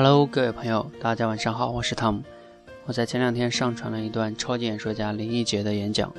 [0.00, 2.22] Hello，各位朋友，大家晚上好，我是汤姆。
[2.86, 6.14] 我在前两天上传了一段超级演说家林奕杰的演讲，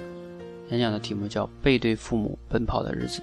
[0.70, 3.22] 演讲的题目叫《背对父母奔跑的日子》。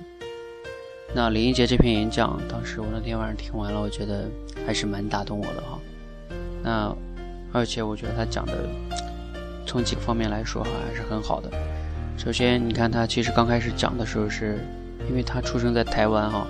[1.15, 4.25] 那林奕杰这篇演讲，当时我那天晚上听完了，我觉得
[4.67, 5.79] 还是蛮打动我的哈。
[6.63, 6.97] 那
[7.53, 8.67] 而且我觉得他讲的
[9.67, 11.51] 从几个方面来说哈，还是很好的。
[12.17, 14.59] 首先，你看他其实刚开始讲的时候，是
[15.07, 16.47] 因为他出生在台湾哈。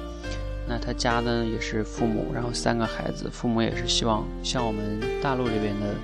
[0.68, 5.94] 那他家呢也是父母，然后三个孩子，父母也是希望像我们大陆这边的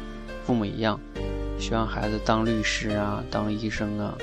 [0.44, 0.98] 父母一样，
[1.58, 4.14] 希望孩子当律师啊，当医生啊。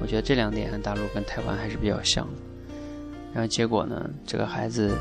[0.00, 2.32] 我觉得这两点大陆跟台湾还是比较像的。
[3.32, 4.94] 然后结果呢，这个孩子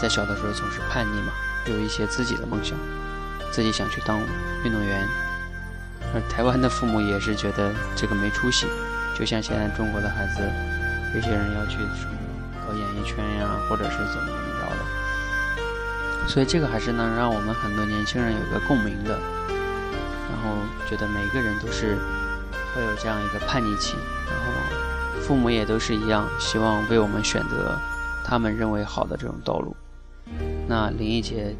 [0.00, 1.32] 在小的时候总是叛逆嘛，
[1.66, 2.78] 有一些自己的梦想，
[3.50, 4.20] 自己想去当
[4.64, 5.08] 运动员。
[6.14, 8.66] 而台湾的父母也是觉得这个没出息，
[9.18, 10.42] 就像现在中国的孩子，
[11.14, 12.21] 有些人要去什么。
[12.66, 19.18] 搞演艺圈呀，或者是怎么怎么着的，所以这个还是能让我们很多年轻人有个共鸣的，
[20.30, 20.56] 然后
[20.88, 21.96] 觉得每个人都是
[22.74, 23.96] 会有这样一个叛逆期，
[24.28, 27.78] 然后父母也都是一样，希望为我们选择
[28.24, 29.76] 他们认为好的这种道路。
[30.68, 31.54] 那林忆杰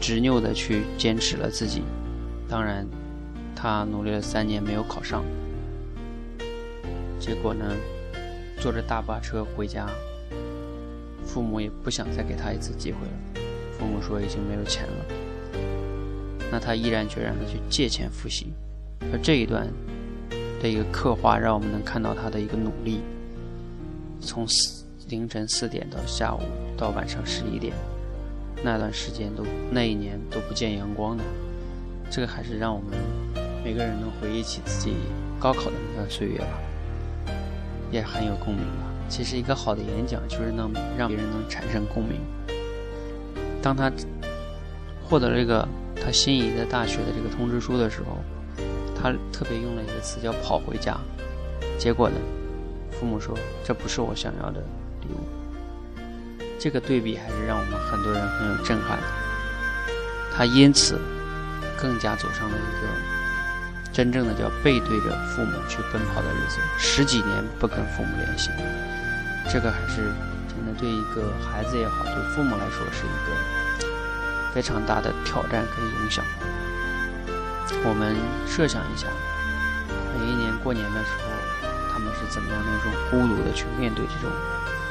[0.00, 1.84] 执拗的去坚持了自己，
[2.48, 2.86] 当然
[3.54, 5.22] 他努力了三年没有考上，
[7.20, 7.64] 结果呢，
[8.58, 9.86] 坐着大巴车回家。
[11.32, 13.42] 父母也不想再给他一次机会了。
[13.78, 15.04] 父母说已经没有钱了，
[16.50, 18.52] 那他毅然决然的去借钱复习。
[19.12, 19.68] 而这一段
[20.60, 23.00] 的一个刻画，让我们能看到他的一个努力。
[24.20, 26.40] 从四凌晨四点到下午
[26.76, 27.72] 到晚上十一点，
[28.64, 31.22] 那段时间都那一年都不见阳光的。
[32.10, 32.98] 这个还是让我们
[33.64, 34.94] 每个人能回忆起自己
[35.38, 36.60] 高考的那段岁月吧，
[37.92, 38.89] 也很有共鸣吧。
[39.10, 42.20] 其实一个好的演讲就是能让别人能产生共鸣。
[43.60, 43.92] 当他
[45.04, 45.66] 获得了这个
[46.00, 48.22] 他心仪的大学的这个通知书的时候，
[48.94, 50.96] 他特别用了一个词叫“跑回家”。
[51.76, 52.16] 结果呢，
[52.92, 54.62] 父母说这不是我想要的
[55.02, 56.40] 礼物。
[56.58, 58.98] 这个对比还是让我们很多人很有震撼。
[60.32, 60.98] 他因此
[61.76, 62.88] 更加走上了一个。
[63.92, 68.48] 真正的叫背对着父母去奔跑的日子，十几年不跟父母联系，
[69.52, 70.12] 这个还是
[70.48, 73.90] 真的对一个孩子也好，对父母来说是一个
[74.54, 76.24] 非常大的挑战跟影响。
[77.84, 78.14] 我们
[78.46, 79.08] 设想一下，
[80.16, 84.30] 每一年过年的时候，他们是怎么样那种孤独的去面对这种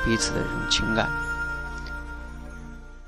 [0.03, 1.08] 彼此的这种情感。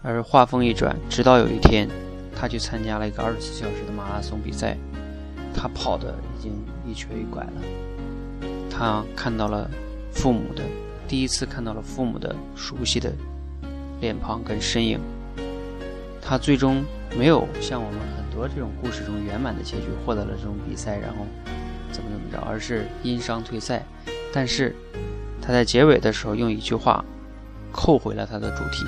[0.02, 1.90] 而话锋一转，直到有一天，
[2.34, 4.78] 他去参加了一个二十四小时的马拉松比赛。
[5.54, 6.54] 他跑的已经
[6.88, 7.52] 一瘸一拐了，
[8.70, 9.70] 他看到了
[10.14, 10.64] 父母的
[11.12, 13.12] 第一次看到了父母的熟悉的
[14.00, 14.98] 脸庞跟身影。
[16.22, 16.86] 他最终
[17.18, 21.28] 没有像我们很多这种故事中圆满的结局，获得了这种比赛，然后
[21.92, 23.84] 怎么怎么着，而是因伤退赛。
[24.32, 24.74] 但是
[25.42, 27.04] 他在结尾的时候用一句话
[27.74, 28.86] 扣回了他的主题：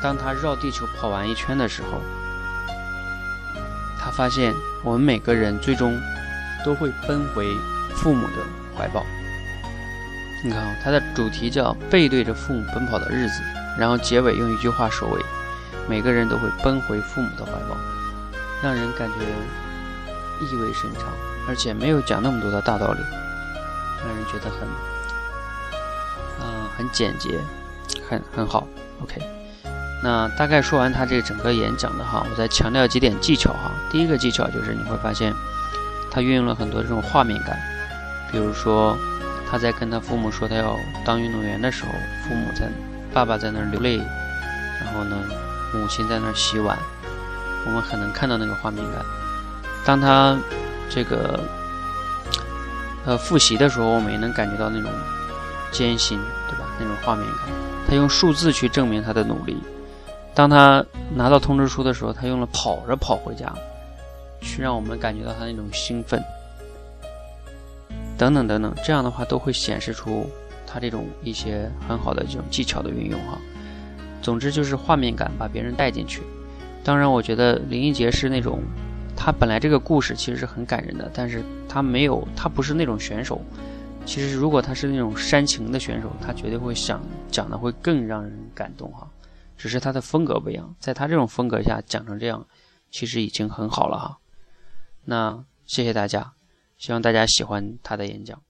[0.00, 1.98] 当他绕地球跑完一圈的时候。
[3.98, 4.54] 他发现，
[4.84, 6.00] 我们每个人最终
[6.64, 7.44] 都会奔回
[7.92, 8.46] 父母的
[8.78, 9.04] 怀抱。
[10.44, 13.40] 你看啊，它的主题叫“背对着父母奔跑的日子”，
[13.78, 15.20] 然后结尾用一句话收尾
[15.88, 17.76] ：“每个人都会奔回父母的怀抱”，
[18.60, 19.20] 让人感觉
[20.44, 21.04] 意味深长，
[21.48, 22.98] 而且没有讲那么多的大道理，
[24.04, 24.68] 让人觉得很，
[26.40, 27.38] 嗯，很简洁，
[28.08, 28.66] 很很好。
[29.00, 29.22] OK。
[30.02, 33.70] 那大概说完他这整个演讲的哈，我再强调几点技巧哈。
[33.92, 35.32] 第一个技巧就是你会发现，
[36.10, 37.56] 他运用了很多这种画面感，
[38.32, 38.98] 比如说
[39.52, 40.74] 他在跟他父母说他要
[41.04, 41.90] 当运动员的时候，
[42.26, 42.70] 父母在
[43.12, 43.98] 爸爸在那儿流泪，
[44.82, 45.14] 然后呢
[45.74, 46.78] 母亲在那儿洗碗，
[47.66, 49.04] 我们很能看到那个画面感。
[49.84, 50.38] 当他
[50.88, 51.38] 这个
[53.04, 54.90] 呃复习的时候，我们也能感觉到那种
[55.70, 56.18] 艰辛，
[56.48, 56.64] 对吧？
[56.80, 57.40] 那种画面感。
[57.86, 59.62] 他用数字去证明他的努力。
[60.34, 60.82] 当他
[61.14, 63.52] 拿到通知书的时候，他用了跑着跑回家，
[64.40, 66.24] 去让我们感觉到他那种兴奋，
[68.22, 70.24] 等等等等，这样的话都会显示出
[70.64, 73.36] 他这种一些很好的这种技巧的运用哈。
[74.22, 76.22] 总之就是画面感，把别人带进去。
[76.84, 78.60] 当然，我觉得林俊杰是那种，
[79.16, 83.42] 他本来这个故事其实是很感人的，但是他没有，他不是那种选手。
[84.06, 89.04] 其实如果他是那种煽情的选手，他绝对会想讲的会更让人感动哈。
[89.58, 92.46] 只是他的风格不一样，在他这种风格下讲成这样，
[92.88, 94.18] 其实已经很好了哈。
[95.04, 96.34] 那谢谢大家，
[96.82, 98.42] 希望大家喜欢他的演讲。